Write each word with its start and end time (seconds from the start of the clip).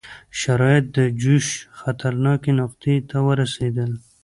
شرایط 0.39 0.85
د 0.97 0.99
جوش 1.21 1.47
خطرناکې 1.79 2.51
نقطې 2.59 2.95
ته 3.09 3.17
ورسېدل. 3.27 3.91